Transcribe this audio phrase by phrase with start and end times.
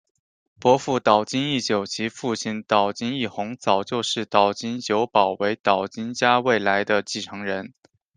[0.59, 7.75] 伯父岛津义久及父亲岛津义弘早就视岛津久保为岛津家未来的继承人。